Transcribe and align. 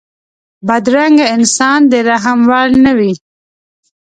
بدرنګه 0.67 1.25
انسان 1.35 1.79
د 1.91 1.93
رحم 2.09 2.39
وړ 2.49 2.69
نه 2.85 2.91
وي 2.97 3.13